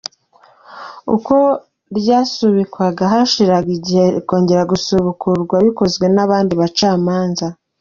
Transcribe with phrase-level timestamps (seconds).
[1.15, 1.35] Uko
[1.97, 7.45] ryasubikwaga, hashiraga igihe rikongera gusubukurwa bikozwe n’abandi bacamanza.